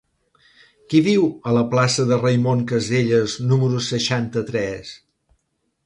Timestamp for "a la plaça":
1.51-2.05